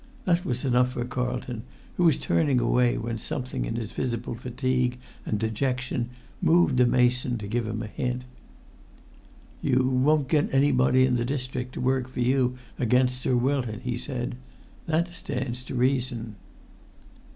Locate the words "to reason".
15.65-16.35